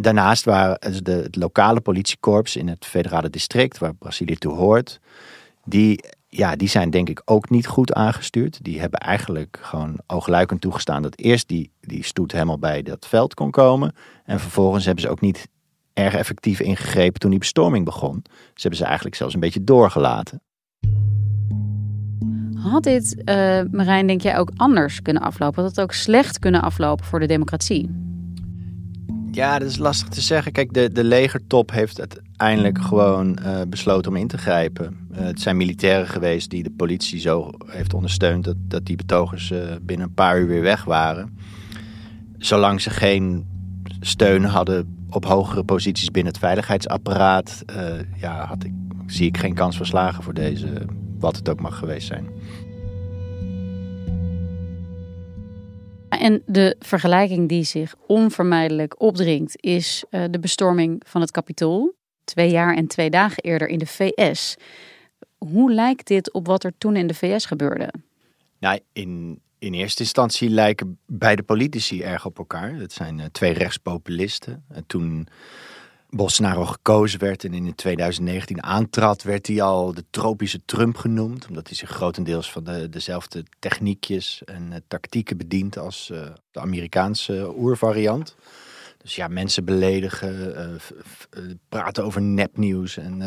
Daarnaast 0.00 0.44
waren 0.44 1.04
de, 1.04 1.12
het 1.12 1.36
lokale 1.36 1.80
politiekorps 1.80 2.56
in 2.56 2.68
het 2.68 2.86
federale 2.86 3.30
district, 3.30 3.78
waar 3.78 3.94
Brazilië 3.94 4.34
toe 4.34 4.54
hoort, 4.54 5.00
die, 5.64 6.04
ja, 6.28 6.56
die 6.56 6.68
zijn 6.68 6.90
denk 6.90 7.08
ik 7.08 7.22
ook 7.24 7.50
niet 7.50 7.66
goed 7.66 7.92
aangestuurd. 7.92 8.64
Die 8.64 8.80
hebben 8.80 9.00
eigenlijk 9.00 9.58
gewoon 9.62 9.98
oogluikend 10.06 10.60
toegestaan 10.60 11.02
dat 11.02 11.18
eerst 11.18 11.48
die, 11.48 11.70
die 11.80 12.04
stoet 12.04 12.32
helemaal 12.32 12.58
bij 12.58 12.82
dat 12.82 13.06
veld 13.06 13.34
kon 13.34 13.50
komen. 13.50 13.94
En 14.24 14.40
vervolgens 14.40 14.84
hebben 14.84 15.02
ze 15.02 15.10
ook 15.10 15.20
niet 15.20 15.48
erg 15.92 16.14
effectief 16.14 16.60
ingegrepen 16.60 17.20
toen 17.20 17.30
die 17.30 17.38
bestorming 17.38 17.84
begon. 17.84 18.22
Ze 18.30 18.60
hebben 18.60 18.78
ze 18.78 18.84
eigenlijk 18.84 19.16
zelfs 19.16 19.34
een 19.34 19.40
beetje 19.40 19.64
doorgelaten. 19.64 20.42
Had 22.56 22.82
dit, 22.82 23.16
uh, 23.24 23.60
Marijn, 23.70 24.06
denk 24.06 24.20
jij 24.20 24.38
ook 24.38 24.50
anders 24.56 25.02
kunnen 25.02 25.22
aflopen? 25.22 25.62
Had 25.62 25.70
het 25.70 25.80
ook 25.80 25.92
slecht 25.92 26.38
kunnen 26.38 26.62
aflopen 26.62 27.04
voor 27.04 27.20
de 27.20 27.26
democratie? 27.26 28.07
Ja, 29.38 29.58
dat 29.58 29.68
is 29.68 29.78
lastig 29.78 30.08
te 30.08 30.20
zeggen. 30.20 30.52
Kijk, 30.52 30.72
de, 30.72 30.92
de 30.92 31.04
legertop 31.04 31.70
heeft 31.70 31.98
uiteindelijk 31.98 32.80
gewoon 32.80 33.38
uh, 33.42 33.60
besloten 33.68 34.10
om 34.10 34.16
in 34.16 34.28
te 34.28 34.38
grijpen. 34.38 35.08
Uh, 35.12 35.18
het 35.18 35.40
zijn 35.40 35.56
militairen 35.56 36.06
geweest 36.06 36.50
die 36.50 36.62
de 36.62 36.70
politie 36.70 37.20
zo 37.20 37.50
heeft 37.66 37.94
ondersteund 37.94 38.44
dat, 38.44 38.56
dat 38.58 38.86
die 38.86 38.96
betogers 38.96 39.50
uh, 39.50 39.58
binnen 39.82 40.06
een 40.06 40.14
paar 40.14 40.40
uur 40.40 40.46
weer 40.46 40.62
weg 40.62 40.84
waren. 40.84 41.38
Zolang 42.38 42.80
ze 42.80 42.90
geen 42.90 43.46
steun 44.00 44.44
hadden 44.44 45.06
op 45.10 45.24
hogere 45.24 45.64
posities 45.64 46.10
binnen 46.10 46.32
het 46.32 46.40
veiligheidsapparaat, 46.40 47.64
ja, 48.16 48.44
had 48.46 48.64
ik, 48.64 48.72
zie 49.06 49.26
ik 49.26 49.36
geen 49.36 49.54
kans 49.54 49.76
van 49.76 49.86
slagen 49.86 50.22
voor 50.22 50.34
deze, 50.34 50.68
wat 51.18 51.36
het 51.36 51.48
ook 51.48 51.60
mag 51.60 51.78
geweest 51.78 52.06
zijn. 52.06 52.26
En 56.18 56.42
de 56.46 56.76
vergelijking 56.78 57.48
die 57.48 57.64
zich 57.64 57.94
onvermijdelijk 58.06 59.00
opdringt 59.00 59.62
is 59.62 60.04
uh, 60.10 60.24
de 60.30 60.38
bestorming 60.38 61.02
van 61.06 61.20
het 61.20 61.30
Capitool. 61.30 61.96
Twee 62.24 62.50
jaar 62.50 62.76
en 62.76 62.86
twee 62.86 63.10
dagen 63.10 63.42
eerder 63.42 63.68
in 63.68 63.78
de 63.78 63.86
VS. 63.86 64.56
Hoe 65.38 65.72
lijkt 65.72 66.06
dit 66.06 66.32
op 66.32 66.46
wat 66.46 66.64
er 66.64 66.72
toen 66.78 66.96
in 66.96 67.06
de 67.06 67.14
VS 67.14 67.44
gebeurde? 67.44 67.92
Nou, 68.58 68.78
in, 68.92 69.40
in 69.58 69.74
eerste 69.74 70.02
instantie 70.02 70.48
lijken 70.48 70.98
beide 71.06 71.42
politici 71.42 72.02
erg 72.02 72.26
op 72.26 72.38
elkaar. 72.38 72.74
Het 72.74 72.92
zijn 72.92 73.18
uh, 73.18 73.24
twee 73.32 73.52
rechtspopulisten. 73.52 74.64
En 74.68 74.86
toen 74.86 75.28
Bolsonaro 76.10 76.64
gekozen 76.64 77.18
werd 77.18 77.44
en 77.44 77.54
in 77.54 77.74
2019 77.74 78.62
aantrad, 78.62 79.22
werd 79.22 79.46
hij 79.46 79.62
al 79.62 79.94
de 79.94 80.04
tropische 80.10 80.60
Trump 80.64 80.96
genoemd. 80.96 81.46
Omdat 81.48 81.66
hij 81.66 81.76
zich 81.76 81.90
grotendeels 81.90 82.52
van 82.52 82.64
de, 82.64 82.88
dezelfde 82.88 83.44
techniekjes 83.58 84.42
en 84.44 84.66
uh, 84.70 84.76
tactieken 84.88 85.36
bedient 85.36 85.78
als 85.78 86.10
uh, 86.12 86.26
de 86.50 86.60
Amerikaanse 86.60 87.52
oervariant. 87.56 88.36
Dus 88.98 89.16
ja, 89.16 89.28
mensen 89.28 89.64
beledigen, 89.64 90.80
uh, 91.36 91.52
praten 91.68 92.04
over 92.04 92.22
nepnieuws 92.22 92.96
en 92.96 93.18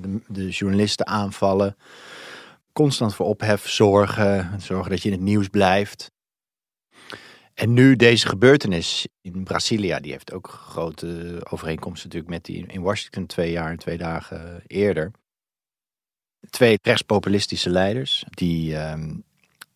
de, 0.00 0.20
de, 0.28 0.48
journalisten 0.48 1.06
aanvallen. 1.06 1.76
Constant 2.72 3.14
voor 3.14 3.26
ophef 3.26 3.68
zorgen, 3.68 4.60
zorgen 4.60 4.90
dat 4.90 5.02
je 5.02 5.08
in 5.08 5.14
het 5.14 5.24
nieuws 5.24 5.48
blijft. 5.48 6.12
En 7.58 7.72
nu 7.72 7.96
deze 7.96 8.28
gebeurtenis 8.28 9.06
in 9.20 9.44
Brasilia, 9.44 10.00
die 10.00 10.12
heeft 10.12 10.32
ook 10.32 10.48
grote 10.48 11.40
overeenkomsten 11.50 12.08
natuurlijk 12.08 12.34
met 12.34 12.44
die 12.44 12.66
in 12.66 12.82
Washington 12.82 13.26
twee 13.26 13.50
jaar 13.50 13.70
en 13.70 13.78
twee 13.78 13.98
dagen 13.98 14.62
eerder. 14.66 15.10
Twee 16.50 16.78
rechtspopulistische 16.82 17.70
leiders 17.70 18.24
die 18.30 18.76
ehm, 18.76 19.14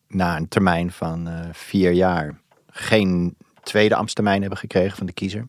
na 0.07 0.37
een 0.37 0.47
termijn 0.47 0.91
van 0.91 1.27
uh, 1.27 1.39
vier 1.51 1.91
jaar 1.91 2.39
geen 2.67 3.37
tweede 3.63 3.95
ambtstermijn 3.95 4.41
hebben 4.41 4.59
gekregen 4.59 4.97
van 4.97 5.05
de 5.05 5.13
kiezer. 5.13 5.47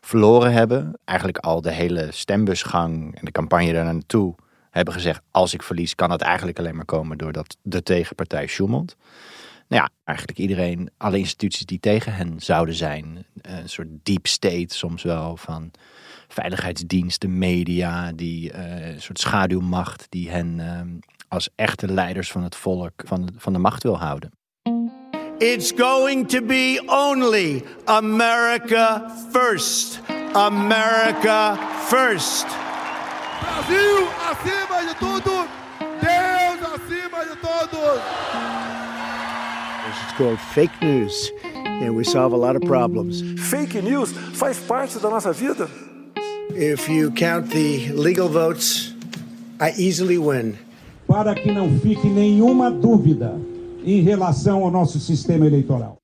Verloren 0.00 0.52
hebben, 0.52 0.98
eigenlijk 1.04 1.38
al 1.38 1.60
de 1.60 1.72
hele 1.72 2.08
stembusgang 2.12 3.18
en 3.18 3.24
de 3.24 3.32
campagne 3.32 3.72
daar 3.72 3.84
naartoe 3.84 4.34
hebben 4.70 4.94
gezegd: 4.94 5.22
als 5.30 5.54
ik 5.54 5.62
verlies, 5.62 5.94
kan 5.94 6.10
het 6.10 6.20
eigenlijk 6.20 6.58
alleen 6.58 6.76
maar 6.76 6.84
komen 6.84 7.18
doordat 7.18 7.56
de 7.62 7.82
tegenpartij 7.82 8.46
Schumann 8.46 8.88
nou 9.70 9.82
ja, 9.82 9.90
eigenlijk 10.04 10.38
iedereen, 10.38 10.90
alle 10.96 11.18
instituties 11.18 11.66
die 11.66 11.80
tegen 11.80 12.14
hen 12.14 12.40
zouden 12.40 12.74
zijn. 12.74 13.26
Een 13.42 13.68
soort 13.68 13.88
deep 14.02 14.26
state 14.26 14.74
soms 14.74 15.02
wel 15.02 15.36
van 15.36 15.70
veiligheidsdiensten, 16.28 17.38
media, 17.38 18.12
die 18.12 18.52
uh, 18.52 18.88
een 18.88 19.02
soort 19.02 19.18
schaduwmacht 19.18 20.06
die 20.08 20.30
hen 20.30 20.58
uh, 20.58 20.80
als 21.28 21.48
echte 21.54 21.92
leiders 21.92 22.30
van 22.30 22.42
het 22.42 22.56
volk 22.56 22.92
van 22.96 23.26
de, 23.26 23.32
van 23.36 23.52
de 23.52 23.58
macht 23.58 23.82
wil 23.82 23.98
houden. 23.98 24.30
It's 25.38 25.72
going 25.76 26.28
to 26.28 26.42
be 26.42 26.82
only 26.86 27.62
America 27.84 29.10
first. 29.32 30.00
America 30.32 31.56
first. 31.86 32.46
Brasil 33.40 34.08
acima 34.30 34.80
de 34.80 34.94
tudo. 34.98 35.39
Called 40.20 40.38
fake 40.38 40.82
news. 40.82 41.32
And 41.64 41.96
we 41.96 42.04
solve 42.04 42.34
a 42.34 42.36
lot 42.46 42.54
of 42.56 42.62
problems. 42.62 43.22
Fake 43.50 43.82
news 43.82 44.12
faz 44.32 44.58
parte 44.58 44.98
da 45.00 45.08
nossa 45.08 45.32
vida. 45.32 45.66
If 46.50 46.88
you 46.88 47.10
count 47.10 47.50
the 47.50 47.92
legal 47.92 48.28
votes, 48.28 48.94
I 49.60 49.72
easily 49.78 50.18
win. 50.18 50.58
Para 51.06 51.34
que 51.34 51.50
não 51.50 51.80
fique 51.80 52.06
nenhuma 52.06 52.70
dúvida 52.70 53.34
em 53.84 54.02
relação 54.02 54.62
ao 54.62 54.70
nosso 54.70 54.98
sistema 54.98 55.46
eleitoral. 55.46 55.96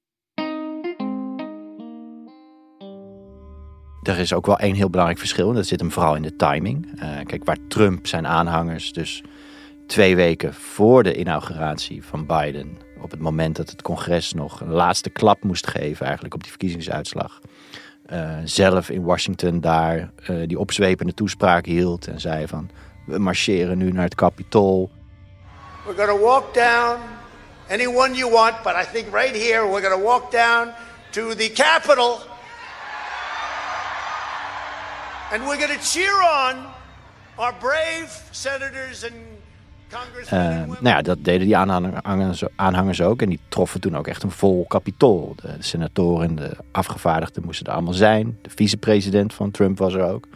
Er 4.02 4.18
is 4.18 4.32
ook 4.32 4.46
wel 4.46 4.58
één 4.58 4.74
heel 4.74 4.90
belangrijk 4.90 5.18
verschil 5.18 5.48
en 5.48 5.54
dat 5.54 5.66
zit 5.66 5.80
hem 5.80 5.90
vooral 5.90 6.16
in 6.16 6.22
de 6.22 6.36
timing. 6.36 6.86
Uh, 6.94 7.02
kijk, 7.24 7.44
waar 7.44 7.58
Trump 7.68 8.06
zijn 8.06 8.26
aanhangers 8.26 8.92
dus 8.92 9.22
twee 9.86 10.16
weken 10.16 10.54
voor 10.54 11.02
de 11.02 11.16
inauguratie 11.16 12.04
van 12.04 12.26
Biden 12.26 12.85
op 13.00 13.10
het 13.10 13.20
moment 13.20 13.56
dat 13.56 13.70
het 13.70 13.82
congres 13.82 14.32
nog 14.32 14.60
een 14.60 14.70
laatste 14.72 15.10
klap 15.10 15.42
moest 15.42 15.66
geven, 15.66 16.04
eigenlijk 16.04 16.34
op 16.34 16.40
die 16.40 16.50
verkiezingsuitslag. 16.50 17.40
Uh, 18.12 18.36
zelf 18.44 18.90
in 18.90 19.02
Washington 19.02 19.60
daar 19.60 20.10
uh, 20.30 20.46
die 20.46 20.58
opzwepende 20.58 21.14
toespraak 21.14 21.64
hield 21.64 22.06
en 22.06 22.20
zei 22.20 22.46
van 22.46 22.70
we 23.06 23.18
marcheren 23.18 23.78
nu 23.78 23.92
naar 23.92 24.04
het 24.04 24.14
Capitool. 24.14 24.90
We're 25.84 26.06
gonna 26.06 26.22
walk 26.22 26.54
down 26.54 27.00
anyone 27.70 28.14
you 28.14 28.30
want, 28.30 28.62
but 28.62 28.74
I 28.74 28.84
think 28.92 29.14
right 29.14 29.36
here 29.36 29.68
we're 29.68 29.88
gonna 29.88 30.02
walk 30.02 30.30
down 30.30 30.72
to 31.10 31.34
the 31.34 31.50
Capitol. 31.52 32.18
And 35.32 35.42
we're 35.44 35.58
gonna 35.58 35.82
cheer 35.82 36.22
on 36.22 36.66
our 37.36 37.54
brave 37.60 38.22
senators 38.30 39.04
and 39.04 39.25
uh, 40.24 40.30
nou 40.30 40.76
ja, 40.80 41.02
dat 41.02 41.24
deden 41.24 41.46
die 41.46 41.56
aanhangers, 41.56 42.42
aanhangers, 42.56 43.00
ook. 43.00 43.22
En 43.22 43.28
die 43.28 43.40
troffen 43.48 43.80
toen 43.80 43.96
ook 43.96 44.06
echt 44.06 44.22
een 44.22 44.30
vol 44.30 44.64
kapitool. 44.68 45.32
De, 45.36 45.56
de 45.56 45.62
senatoren 45.62 46.28
en 46.28 46.36
de 46.36 46.56
afgevaardigden 46.72 47.44
moesten 47.44 47.66
er 47.66 47.72
allemaal 47.72 47.92
zijn. 47.92 48.38
De 48.42 48.50
vicepresident 48.54 49.34
van 49.34 49.50
Trump 49.50 49.78
was 49.78 49.94
er 49.94 50.12
ook. 50.12 50.28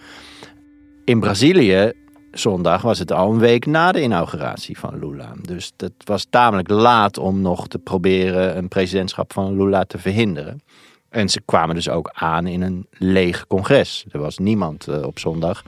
In 1.05 1.21
Brazilië, 1.21 1.93
zondag, 2.33 2.83
was 2.83 2.99
het 2.99 3.13
al 3.13 3.33
een 3.33 3.39
week 3.39 3.67
na 3.67 3.93
de 3.93 4.03
inauguratie 4.03 4.79
van 4.79 4.99
Lula. 4.99 5.33
Dus 5.43 5.73
dat 5.77 5.93
was 6.05 6.27
tamelijk 6.31 6.69
laat 6.69 7.19
om 7.19 7.41
nog 7.41 7.69
te 7.69 7.79
proberen 7.79 8.57
een 8.57 8.69
presidentschap 8.69 9.33
van 9.33 9.57
Lula 9.57 9.85
te 9.85 9.99
verhinderen. 9.99 10.63
En 11.09 11.29
ze 11.29 11.41
kwamen 11.45 11.75
dus 11.75 11.89
ook 11.89 12.11
aan 12.13 12.47
in 12.47 12.63
een 12.63 12.87
leeg 12.91 13.47
congres. 13.47 14.05
Er 14.11 14.21
was 14.21 14.39
niemand 14.39 14.89
uh, 14.89 15.03
op 15.03 15.19
zondag. 15.19 15.63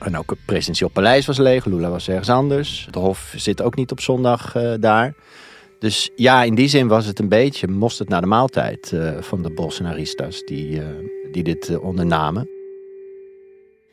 En 0.00 0.16
ook 0.16 0.30
het 0.30 0.38
presidentieel 0.44 0.90
paleis 0.90 1.26
was 1.26 1.38
leeg. 1.38 1.64
Lula 1.64 1.90
was 1.90 2.08
ergens 2.08 2.28
anders. 2.28 2.82
Het 2.86 2.94
hof 2.94 3.32
zit 3.36 3.62
ook 3.62 3.76
niet 3.76 3.90
op 3.90 4.00
zondag 4.00 4.56
uh, 4.56 4.74
daar. 4.80 5.14
Dus 5.78 6.10
ja, 6.16 6.42
in 6.42 6.54
die 6.54 6.68
zin 6.68 6.88
was 6.88 7.06
het 7.06 7.18
een 7.18 7.28
beetje 7.28 7.68
mosterd 7.68 8.08
naar 8.08 8.20
de 8.20 8.26
maaltijd 8.26 8.90
uh, 8.94 9.20
van 9.20 9.42
de 9.42 9.50
Bolsonaristas 9.50 10.42
die, 10.44 10.70
uh, 10.70 10.86
die 11.32 11.42
dit 11.42 11.78
ondernamen. 11.78 12.48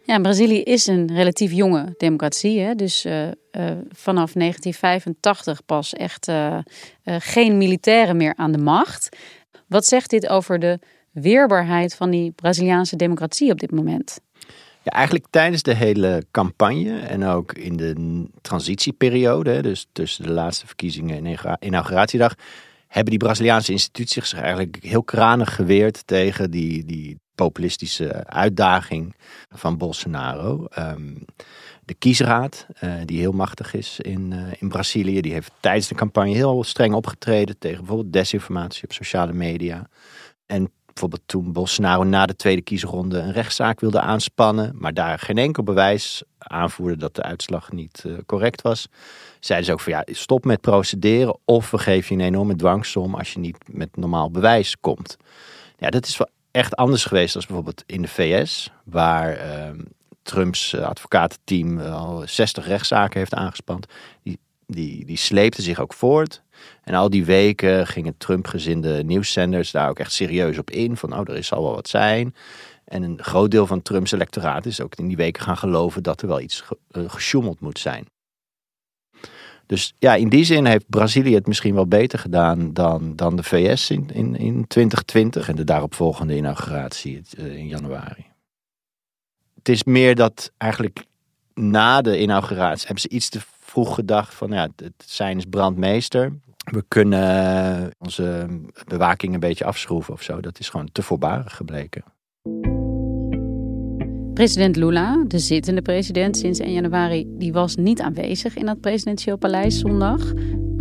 Ja, 0.03 0.19
Brazilië 0.19 0.61
is 0.61 0.87
een 0.87 1.11
relatief 1.13 1.51
jonge 1.51 1.93
democratie. 1.97 2.59
Hè? 2.59 2.75
Dus 2.75 3.01
vanaf 3.89 4.33
1985 4.33 5.65
pas 5.65 5.93
echt 5.93 6.31
geen 7.03 7.57
militairen 7.57 8.17
meer 8.17 8.33
aan 8.35 8.51
de 8.51 8.57
macht. 8.57 9.17
Wat 9.67 9.85
zegt 9.85 10.09
dit 10.09 10.27
over 10.27 10.59
de 10.59 10.79
weerbaarheid 11.11 11.95
van 11.95 12.09
die 12.09 12.31
Braziliaanse 12.31 12.95
democratie 12.95 13.51
op 13.51 13.59
dit 13.59 13.71
moment? 13.71 14.19
Ja, 14.85 14.91
eigenlijk 14.91 15.25
tijdens 15.29 15.61
de 15.61 15.73
hele 15.73 16.25
campagne 16.31 16.99
en 16.99 17.23
ook 17.23 17.53
in 17.53 17.77
de 17.77 18.23
transitieperiode, 18.41 19.61
dus 19.61 19.87
tussen 19.91 20.23
de 20.23 20.31
laatste 20.31 20.67
verkiezingen 20.67 21.25
en 21.25 21.57
inauguratiedag, 21.59 22.35
hebben 22.87 23.09
die 23.09 23.19
Braziliaanse 23.19 23.71
instituties 23.71 24.29
zich 24.29 24.39
eigenlijk 24.39 24.77
heel 24.81 25.03
kranig 25.03 25.55
geweerd 25.55 26.07
tegen 26.07 26.51
die, 26.51 26.85
die 26.85 27.19
populistische 27.35 28.27
uitdaging 28.27 29.15
van 29.49 29.77
Bolsonaro. 29.77 30.65
Ehm, 30.65 31.15
de 31.85 31.93
kiesraad, 31.93 32.65
uh, 32.83 32.93
die 33.05 33.19
heel 33.19 33.31
machtig 33.31 33.73
is 33.73 33.99
in, 33.99 34.31
uh, 34.31 34.41
in 34.59 34.69
Brazilië, 34.69 35.21
die 35.21 35.33
heeft 35.33 35.51
tijdens 35.59 35.87
de 35.87 35.95
campagne 35.95 36.33
heel 36.33 36.63
streng 36.63 36.93
opgetreden 36.93 37.57
tegen 37.57 37.77
bijvoorbeeld 37.77 38.13
desinformatie 38.13 38.83
op 38.83 38.93
sociale 38.93 39.33
media. 39.33 39.89
En 40.45 40.71
bijvoorbeeld 40.95 41.27
toen 41.27 41.51
Bolsonaro 41.51 42.03
na 42.03 42.25
de 42.25 42.35
tweede 42.35 42.61
kiesronde 42.61 43.17
een 43.17 43.31
rechtszaak 43.31 43.79
wilde 43.79 43.99
aanspannen, 43.99 44.71
maar 44.75 44.93
daar 44.93 45.19
geen 45.19 45.37
enkel 45.37 45.63
bewijs 45.63 46.23
aanvoerde 46.37 46.97
dat 46.97 47.15
de 47.15 47.21
uitslag 47.21 47.71
niet 47.71 48.03
uh, 48.05 48.17
correct 48.25 48.61
was, 48.61 48.87
zeiden 49.39 49.67
ze 49.67 49.73
ook 49.73 49.81
van 49.81 49.93
ja, 49.93 50.03
stop 50.05 50.45
met 50.45 50.61
procederen 50.61 51.37
of 51.45 51.71
we 51.71 51.77
geven 51.77 52.15
je 52.15 52.21
een 52.21 52.27
enorme 52.27 52.55
dwangsom 52.55 53.15
als 53.15 53.33
je 53.33 53.39
niet 53.39 53.57
met 53.71 53.95
normaal 53.95 54.31
bewijs 54.31 54.79
komt. 54.79 55.17
Ja, 55.77 55.89
dat 55.89 56.05
is 56.05 56.17
wel 56.17 56.29
echt 56.51 56.75
anders 56.75 57.05
geweest 57.05 57.33
dan 57.33 57.43
bijvoorbeeld 57.47 57.83
in 57.85 58.01
de 58.01 58.07
VS, 58.07 58.71
waar 58.83 59.37
ehm, 59.37 59.79
Trumps 60.21 60.73
eh, 60.73 60.81
advocatenteam 60.81 61.79
al 61.79 62.23
60 62.25 62.67
rechtszaken 62.67 63.19
heeft 63.19 63.33
aangespand. 63.33 63.85
Die, 64.23 64.39
die, 64.67 65.05
die 65.05 65.17
sleepte 65.17 65.61
zich 65.61 65.79
ook 65.79 65.93
voort. 65.93 66.43
En 66.83 66.93
al 66.93 67.09
die 67.09 67.25
weken 67.25 67.87
gingen 67.87 68.17
Trump-gezinde 68.17 69.03
nieuwszenders 69.03 69.71
daar 69.71 69.89
ook 69.89 69.99
echt 69.99 70.11
serieus 70.11 70.57
op 70.57 70.71
in. 70.71 70.97
Van, 70.97 71.13
oh, 71.13 71.29
er 71.29 71.43
zal 71.43 71.63
wel 71.63 71.75
wat 71.75 71.87
zijn. 71.87 72.35
En 72.85 73.03
een 73.03 73.23
groot 73.23 73.51
deel 73.51 73.67
van 73.67 73.81
Trumps 73.81 74.11
electoraat 74.11 74.65
is 74.65 74.81
ook 74.81 74.95
in 74.95 75.07
die 75.07 75.17
weken 75.17 75.43
gaan 75.43 75.57
geloven 75.57 76.03
dat 76.03 76.21
er 76.21 76.27
wel 76.27 76.41
iets 76.41 76.61
ge, 76.61 76.77
gesjoemeld 76.91 77.59
moet 77.59 77.79
zijn. 77.79 78.05
Dus 79.65 79.93
ja, 79.99 80.15
in 80.15 80.29
die 80.29 80.43
zin 80.43 80.65
heeft 80.65 80.89
Brazilië 80.89 81.35
het 81.35 81.47
misschien 81.47 81.73
wel 81.73 81.87
beter 81.87 82.19
gedaan 82.19 82.73
dan, 82.73 83.15
dan 83.15 83.35
de 83.35 83.43
VS 83.43 83.89
in, 83.89 84.09
in, 84.13 84.35
in 84.35 84.67
2020 84.67 85.49
en 85.49 85.55
de 85.55 85.63
daaropvolgende 85.63 86.35
inauguratie 86.35 87.21
eh, 87.37 87.55
in 87.55 87.67
januari. 87.67 88.25
Het 89.55 89.69
is 89.69 89.83
meer 89.83 90.15
dat 90.15 90.51
eigenlijk 90.57 91.05
na 91.53 92.01
de 92.01 92.19
inauguratie 92.19 92.85
hebben 92.85 93.01
ze 93.01 93.09
iets 93.09 93.29
te 93.29 93.41
vroeg 93.75 93.95
gedacht 93.95 94.33
van 94.33 94.51
ja, 94.51 94.67
het 94.75 94.93
zijn 95.05 95.37
is 95.37 95.45
brandmeester. 95.49 96.33
We 96.71 96.83
kunnen 96.87 97.91
onze 97.97 98.47
bewaking 98.87 99.33
een 99.33 99.39
beetje 99.39 99.65
afschroeven 99.65 100.13
of 100.13 100.21
zo. 100.21 100.41
Dat 100.41 100.59
is 100.59 100.69
gewoon 100.69 100.89
te 100.91 101.01
voorbarig 101.01 101.55
gebleken. 101.55 102.03
President 104.33 104.75
Lula, 104.75 105.23
de 105.27 105.39
zittende 105.39 105.81
president 105.81 106.37
sinds 106.37 106.59
1 106.59 106.73
januari, 106.73 107.25
die 107.27 107.53
was 107.53 107.75
niet 107.75 108.01
aanwezig 108.01 108.55
in 108.55 108.65
dat 108.65 108.79
presidentieel 108.79 109.37
paleis 109.37 109.79
zondag. 109.79 110.33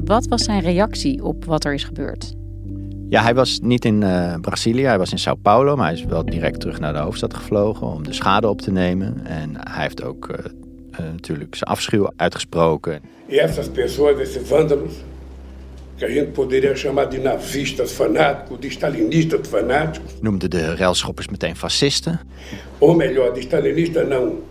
Wat 0.05 0.27
was 0.27 0.45
zijn 0.45 0.61
reactie 0.61 1.25
op 1.25 1.45
wat 1.45 1.65
er 1.65 1.75
is 1.75 1.85
gebeurd? 1.85 2.35
Ja, 3.09 3.23
hij 3.23 3.35
was 3.35 3.61
niet 3.61 3.85
in 3.85 4.01
uh, 4.01 4.35
Brazilië, 4.41 4.85
hij 4.85 4.99
was 4.99 5.13
in 5.13 5.19
Sao 5.19 5.35
Paulo, 5.35 5.77
maar 5.77 5.87
hij 5.87 5.95
is 5.95 6.05
wel 6.05 6.25
direct 6.25 6.61
terug 6.61 6.81
naar 6.81 6.93
de 6.93 6.99
hoofdstad 6.99 7.35
gevlogen 7.35 7.87
om 7.87 8.05
de 8.05 8.13
schade 8.13 8.49
op 8.49 8.61
te 8.61 8.71
nemen. 8.71 9.27
En 9.27 9.51
hij 9.55 9.83
heeft 9.83 10.03
ook 10.03 10.29
uh, 10.29 10.37
uh, 10.39 10.64
natuurlijk 10.99 11.55
zijn 11.55 11.71
afschuw 11.71 12.13
uitgesproken. 12.17 13.01
E 13.29 13.39
essas 13.39 13.69
pessoas, 13.69 14.19
esses 14.19 14.49
vândalos, 14.49 14.93
que 15.97 16.05
a 16.05 16.09
gente 16.09 16.31
poderia 16.31 16.75
chamar 16.77 17.09
de 17.09 17.19
nazistas 17.19 17.93
fanáticos, 17.93 18.61
de 18.61 18.71
stalinistas 18.71 19.49
fanáticos. 19.49 20.13
Noemde 20.21 20.49
de 20.49 20.75
railschoppers 20.77 21.29
meteen 21.29 21.57
fascisten. 21.57 22.21
Ou 22.79 22.95
melhor, 22.95 23.33
de 23.33 23.41
stalinistas 23.41 24.09
não, 24.09 24.43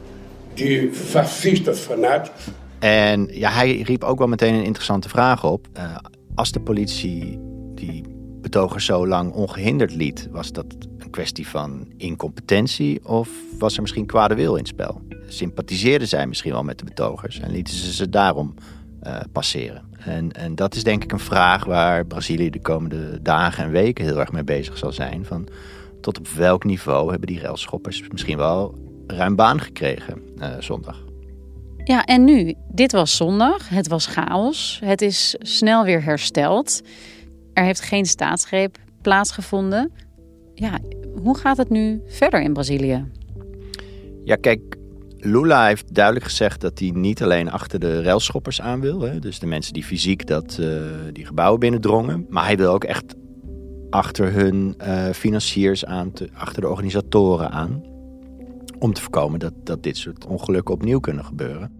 de 0.53 0.89
fascistas 0.91 1.79
fanáticos. 1.79 2.47
En 2.79 3.27
ja, 3.31 3.51
hij 3.51 3.81
riep 3.81 4.03
ook 4.03 4.17
wel 4.17 4.27
meteen 4.27 4.53
een 4.53 4.63
interessante 4.63 5.09
vraag 5.09 5.43
op. 5.43 5.67
Uh, 5.77 5.95
als 6.35 6.51
de 6.51 6.59
politie 6.59 7.39
die 7.75 8.03
betogers 8.41 8.85
zo 8.85 9.07
lang 9.07 9.33
ongehinderd 9.33 9.95
liet, 9.95 10.27
was 10.31 10.51
dat 10.51 10.65
kwestie 11.13 11.47
van 11.47 11.87
incompetentie 11.97 13.05
of 13.07 13.29
was 13.59 13.75
er 13.75 13.81
misschien 13.81 14.05
kwade 14.05 14.35
wil 14.35 14.51
in 14.51 14.59
het 14.59 14.67
spel? 14.67 15.01
Sympathiseerden 15.27 16.07
zij 16.07 16.27
misschien 16.27 16.51
wel 16.51 16.63
met 16.63 16.79
de 16.79 16.85
betogers 16.85 17.39
en 17.39 17.51
lieten 17.51 17.73
ze 17.73 17.93
ze 17.93 18.09
daarom 18.09 18.53
uh, 19.03 19.19
passeren? 19.31 19.83
En, 19.97 20.31
en 20.31 20.55
dat 20.55 20.75
is 20.75 20.83
denk 20.83 21.03
ik 21.03 21.11
een 21.11 21.19
vraag 21.19 21.65
waar 21.65 22.05
Brazilië 22.05 22.49
de 22.49 22.61
komende 22.61 23.21
dagen 23.21 23.63
en 23.63 23.71
weken 23.71 24.05
heel 24.05 24.19
erg 24.19 24.31
mee 24.31 24.43
bezig 24.43 24.77
zal 24.77 24.91
zijn. 24.91 25.25
Van 25.25 25.47
tot 26.01 26.17
op 26.19 26.27
welk 26.27 26.63
niveau 26.63 27.09
hebben 27.09 27.27
die 27.27 27.39
railschoppers 27.39 28.03
misschien 28.11 28.37
wel 28.37 28.77
ruim 29.07 29.35
baan 29.35 29.59
gekregen 29.59 30.21
uh, 30.37 30.47
zondag? 30.59 31.03
Ja, 31.83 32.05
en 32.05 32.23
nu? 32.23 32.53
Dit 32.71 32.91
was 32.91 33.15
zondag. 33.15 33.69
Het 33.69 33.87
was 33.87 34.05
chaos. 34.05 34.79
Het 34.83 35.01
is 35.01 35.35
snel 35.39 35.83
weer 35.83 36.03
hersteld. 36.03 36.81
Er 37.53 37.63
heeft 37.63 37.81
geen 37.81 38.05
staatsgreep 38.05 38.77
plaatsgevonden. 39.01 39.91
Ja, 40.55 40.79
hoe 41.21 41.37
gaat 41.37 41.57
het 41.57 41.69
nu 41.69 42.01
verder 42.07 42.41
in 42.41 42.53
Brazilië? 42.53 43.05
Ja, 44.23 44.35
kijk, 44.35 44.77
Lula 45.17 45.65
heeft 45.67 45.93
duidelijk 45.93 46.25
gezegd 46.25 46.61
dat 46.61 46.79
hij 46.79 46.89
niet 46.89 47.23
alleen 47.23 47.51
achter 47.51 47.79
de 47.79 48.01
railschoppers 48.01 48.61
aan 48.61 48.79
wil. 48.79 49.01
Hè, 49.01 49.19
dus 49.19 49.39
de 49.39 49.45
mensen 49.45 49.73
die 49.73 49.83
fysiek 49.83 50.27
dat, 50.27 50.57
uh, 50.59 50.81
die 51.11 51.25
gebouwen 51.25 51.59
binnendrongen. 51.59 52.25
Maar 52.29 52.45
hij 52.45 52.57
wil 52.57 52.73
ook 52.73 52.83
echt 52.83 53.15
achter 53.89 54.33
hun 54.33 54.75
uh, 54.81 55.09
financiers 55.09 55.85
aan, 55.85 56.11
te, 56.11 56.29
achter 56.33 56.61
de 56.61 56.69
organisatoren 56.69 57.51
aan. 57.51 57.83
Om 58.79 58.93
te 58.93 59.01
voorkomen 59.01 59.39
dat, 59.39 59.53
dat 59.63 59.83
dit 59.83 59.97
soort 59.97 60.25
ongelukken 60.25 60.73
opnieuw 60.73 60.99
kunnen 60.99 61.25
gebeuren. 61.25 61.71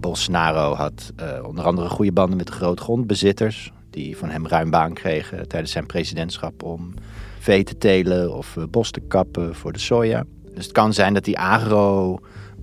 Bolsonaro 0.00 0.74
had 0.74 1.12
uh, 1.20 1.46
onder 1.46 1.64
andere 1.64 1.88
goede 1.88 2.12
banden 2.12 2.36
met 2.36 2.46
de 2.46 2.52
grootgrondbezitters. 2.52 3.72
Die 3.90 4.16
van 4.16 4.30
hem 4.30 4.46
ruim 4.46 4.70
baan 4.70 4.92
kregen 4.92 5.48
tijdens 5.48 5.72
zijn 5.72 5.86
presidentschap 5.86 6.62
om 6.62 6.94
vee 7.42 7.64
te 7.64 7.78
telen 7.78 8.36
of 8.36 8.56
bos 8.70 8.90
te 8.90 9.00
kappen 9.00 9.54
voor 9.54 9.72
de 9.72 9.78
soja. 9.78 10.24
Dus 10.54 10.64
het 10.64 10.72
kan 10.72 10.92
zijn 10.92 11.14
dat 11.14 11.24
die 11.24 11.38
agro 11.38 12.18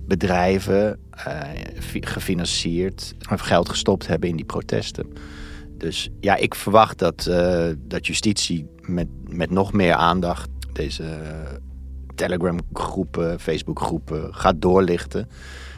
bedrijven 0.06 0.98
uh, 1.26 1.40
gefinancierd 2.00 3.14
of 3.32 3.40
geld 3.40 3.68
gestopt 3.68 4.06
hebben 4.06 4.28
in 4.28 4.36
die 4.36 4.44
protesten. 4.44 5.06
Dus 5.78 6.08
ja, 6.20 6.36
ik 6.36 6.54
verwacht 6.54 6.98
dat, 6.98 7.26
uh, 7.30 7.66
dat 7.78 8.06
justitie 8.06 8.66
met, 8.80 9.08
met 9.28 9.50
nog 9.50 9.72
meer 9.72 9.94
aandacht 9.94 10.50
deze 10.72 11.04
Telegram-groepen, 12.14 13.40
Facebook-groepen 13.40 14.34
gaat 14.34 14.62
doorlichten. 14.62 15.28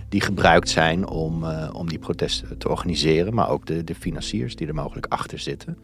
Die 0.09 0.21
gebruikt 0.21 0.69
zijn 0.69 1.09
om, 1.09 1.45
om 1.73 1.89
die 1.89 1.99
protesten 1.99 2.59
te 2.59 2.69
organiseren, 2.69 3.35
maar 3.35 3.49
ook 3.49 3.67
de, 3.67 3.85
de 3.85 3.95
financiers 3.95 4.57
die 4.57 4.67
er 4.67 4.75
mogelijk 4.75 5.07
achter 5.09 5.39
zitten. 5.39 5.79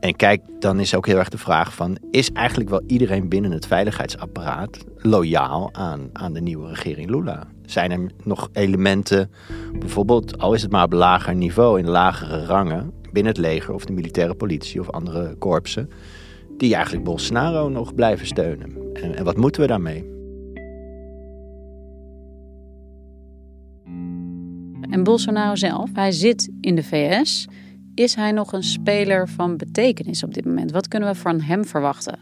En 0.00 0.16
kijk, 0.16 0.42
dan 0.58 0.80
is 0.80 0.94
ook 0.94 1.06
heel 1.06 1.18
erg 1.18 1.28
de 1.28 1.38
vraag 1.38 1.74
van... 1.74 1.98
is 2.10 2.32
eigenlijk 2.32 2.70
wel 2.70 2.82
iedereen 2.86 3.28
binnen 3.28 3.50
het 3.50 3.66
veiligheidsapparaat 3.66 4.78
loyaal 4.96 5.68
aan, 5.72 6.10
aan 6.12 6.32
de 6.32 6.40
nieuwe 6.40 6.68
regering 6.68 7.10
Lula? 7.10 7.46
Zijn 7.66 7.90
er 7.90 8.10
nog 8.24 8.48
elementen, 8.52 9.30
bijvoorbeeld, 9.78 10.38
al 10.38 10.54
is 10.54 10.62
het 10.62 10.70
maar 10.70 10.84
op 10.84 10.92
lager 10.92 11.34
niveau... 11.34 11.78
in 11.78 11.88
lagere 11.88 12.44
rangen, 12.44 12.92
binnen 13.12 13.32
het 13.32 13.40
leger 13.40 13.74
of 13.74 13.84
de 13.84 13.92
militaire 13.92 14.34
politie 14.34 14.80
of 14.80 14.90
andere 14.90 15.34
korpsen... 15.34 15.90
die 16.56 16.74
eigenlijk 16.74 17.04
Bolsonaro 17.04 17.68
nog 17.68 17.94
blijven 17.94 18.26
steunen? 18.26 18.76
En, 18.92 19.16
en 19.16 19.24
wat 19.24 19.36
moeten 19.36 19.60
we 19.60 19.66
daarmee? 19.66 20.04
En 24.90 25.02
Bolsonaro 25.02 25.54
zelf, 25.54 25.90
hij 25.92 26.12
zit 26.12 26.52
in 26.60 26.74
de 26.74 26.82
VS... 26.82 27.46
Is 28.00 28.14
hij 28.14 28.32
nog 28.32 28.52
een 28.52 28.62
speler 28.62 29.28
van 29.28 29.56
betekenis 29.56 30.22
op 30.24 30.34
dit 30.34 30.44
moment? 30.44 30.70
Wat 30.70 30.88
kunnen 30.88 31.08
we 31.08 31.14
van 31.14 31.40
hem 31.40 31.64
verwachten? 31.64 32.18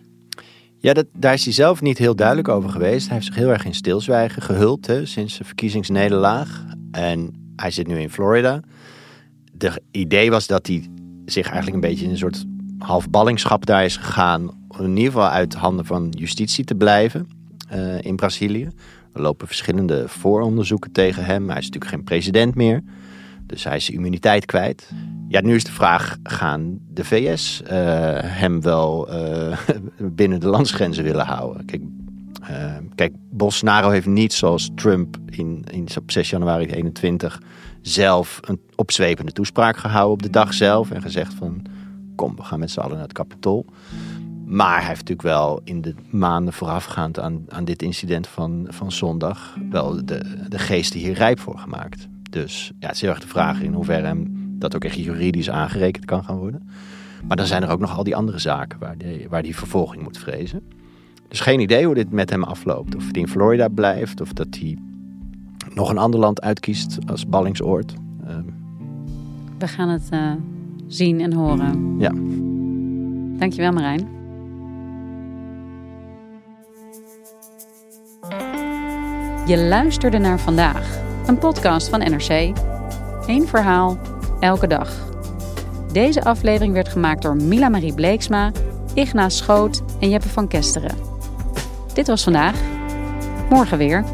Ja, 0.79 0.93
dat, 0.93 1.07
daar 1.13 1.33
is 1.33 1.45
hij 1.45 1.53
zelf 1.53 1.81
niet 1.81 1.99
heel 1.99 2.17
duidelijk 2.17 2.49
over 2.49 2.71
geweest. 2.71 3.07
Hij 3.07 3.15
heeft 3.15 3.27
zich 3.27 3.37
heel 3.37 3.49
erg 3.49 3.65
in 3.65 3.75
stilzwijgen 3.75 4.43
gehuld 4.43 4.87
hè, 4.87 5.07
sinds 5.07 5.39
de 5.39 5.45
verkiezingsnederlaag. 5.45 6.65
En 6.91 7.53
hij 7.57 7.71
zit 7.71 7.87
nu 7.87 7.99
in 7.99 8.11
Florida. 8.11 8.61
De 9.53 9.83
idee 9.91 10.31
was 10.31 10.47
dat 10.47 10.67
hij 10.67 10.87
zich 11.27 11.47
eigenlijk 11.47 11.75
een 11.75 11.89
beetje 11.91 12.05
in 12.05 12.11
een 12.11 12.19
soort 12.19 12.45
half 12.79 13.11
ballingschap 13.11 13.67
daar 13.67 13.85
is 13.85 13.97
gegaan. 13.97 14.51
Om 14.69 14.85
in 14.85 14.97
ieder 14.97 15.13
geval 15.13 15.29
uit 15.29 15.55
handen 15.55 15.85
van 15.85 16.09
justitie 16.11 16.65
te 16.65 16.75
blijven 16.75 17.29
uh, 17.73 18.03
in 18.03 18.17
Brazilië. 18.17 18.69
Er 19.13 19.21
lopen 19.21 19.47
verschillende 19.47 20.09
vooronderzoeken 20.09 20.93
tegen 20.93 21.25
hem. 21.25 21.49
Hij 21.49 21.59
is 21.59 21.65
natuurlijk 21.65 21.93
geen 21.93 22.05
president 22.05 22.55
meer. 22.55 22.83
Dus 23.47 23.65
hij 23.65 23.77
is 23.77 23.85
zijn 23.85 23.97
immuniteit 23.97 24.47
kwijt. 24.47 24.91
Ja, 25.29 25.41
nu 25.41 25.55
is 25.55 25.65
de 25.65 25.73
vraag: 25.73 26.17
gaan 26.23 26.79
de 26.91 27.05
VS 27.05 27.63
uh, 27.63 27.71
hem 28.23 28.63
wel 28.63 29.15
uh, 29.15 29.59
binnen 30.21 30.41
de 30.41 30.49
landsgrenzen 30.49 31.05
willen 31.05 31.27
houden? 31.27 31.65
Kijk, 31.65 31.83
uh, 32.51 32.77
kijk, 32.95 33.15
Bolsonaro 33.31 33.91
heeft 33.91 34.07
niet 34.07 34.33
zoals 34.33 34.71
Trump 34.75 35.17
in, 35.27 35.65
in, 35.71 35.89
op 35.99 36.11
6 36.11 36.31
januari 36.31 36.67
2021 36.67 37.43
zelf 37.83 38.41
een 38.41 38.61
opzwepende 38.75 39.33
toespraak 39.33 39.77
gehouden 39.77 40.13
op 40.13 40.23
de 40.23 40.31
dag 40.31 40.55
zelf 40.55 40.91
en 40.91 41.03
gezegd 41.03 41.35
van 41.35 41.63
kom, 42.17 42.37
we 42.37 42.43
gaan 42.43 42.59
met 42.59 42.71
z'n 42.71 42.81
allen 42.81 42.95
naar 42.95 43.03
het 43.03 43.13
Capitool. 43.13 43.67
Maar 44.45 44.79
hij 44.79 44.87
heeft 44.87 45.09
natuurlijk 45.09 45.29
wel 45.29 45.61
in 45.65 45.81
de 45.81 45.95
maanden 46.11 46.53
voorafgaand 46.53 47.21
aan, 47.21 47.45
aan 47.49 47.65
dit 47.65 47.83
incident 47.83 48.27
van, 48.27 48.67
van 48.69 48.93
zondag 48.93 49.57
wel 49.71 50.05
de, 50.05 50.45
de 50.49 50.59
geesten 50.59 51.01
hier 51.01 51.13
rijp 51.13 51.41
voor 51.41 51.59
gemaakt. 51.59 52.09
Dus 52.31 52.73
ja, 52.79 52.87
het 52.87 52.95
is 52.95 53.01
heel 53.01 53.11
erg 53.11 53.21
de 53.21 53.27
vraag 53.27 53.61
in 53.61 53.73
hoeverre 53.73 54.07
hem 54.07 54.48
dat 54.59 54.75
ook 54.75 54.85
echt 54.85 54.97
juridisch 54.97 55.51
aangerekend 55.51 56.05
kan 56.05 56.25
gaan 56.25 56.39
worden. 56.39 56.69
Maar 57.27 57.37
dan 57.37 57.47
zijn 57.47 57.63
er 57.63 57.71
ook 57.71 57.81
nog 57.81 57.97
al 57.97 58.05
die 58.05 58.17
andere 58.17 58.39
zaken 58.39 58.79
waar 58.79 58.99
die, 58.99 59.27
waar 59.29 59.43
die 59.43 59.57
vervolging 59.57 60.03
moet 60.03 60.19
vrezen. 60.19 60.63
Dus 61.29 61.41
geen 61.41 61.61
idee 61.61 61.85
hoe 61.85 61.95
dit 61.95 62.11
met 62.11 62.31
hem 62.31 62.43
afloopt. 62.43 62.97
Of 62.97 63.03
hij 63.03 63.21
in 63.21 63.29
Florida 63.29 63.69
blijft, 63.69 64.21
of 64.21 64.33
dat 64.33 64.47
hij 64.61 64.79
nog 65.75 65.91
een 65.91 65.99
ander 65.99 66.21
land 66.21 66.41
uitkiest 66.41 66.99
als 67.07 67.27
ballingsoord. 67.27 67.95
Ehm, 68.27 68.43
We 69.59 69.69
gaan 69.69 69.89
het 69.89 70.09
uh, 70.13 70.33
zien 70.87 71.21
en 71.21 71.33
horen. 71.33 71.97
Ja. 71.99 72.13
Dankjewel 73.39 73.73
Marijn. 73.73 74.09
Je 79.47 79.59
luisterde 79.59 80.19
naar 80.19 80.41
vandaag, 80.41 80.99
een 81.27 81.39
podcast 81.39 81.89
van 81.89 81.99
NRC. 81.99 82.53
Eén 83.27 83.47
verhaal, 83.47 83.99
elke 84.41 84.67
dag. 84.67 84.91
Deze 85.93 86.25
aflevering 86.25 86.73
werd 86.73 86.89
gemaakt 86.89 87.23
door 87.23 87.37
Mila 87.37 87.69
Marie 87.69 87.95
Bleeksma, 87.95 88.53
Igna 88.95 89.29
Schoot 89.29 89.83
en 90.01 90.09
Jeppe 90.09 90.29
van 90.29 90.49
Kesteren. 90.49 90.97
Dit 91.95 92.07
was 92.07 92.23
vandaag. 92.23 92.57
Morgen 93.51 93.79
weer. 93.79 94.05